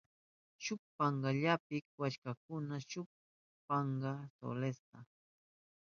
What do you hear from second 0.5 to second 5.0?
Shuk pankallapi kuwashkakuna shuk pachak solesta.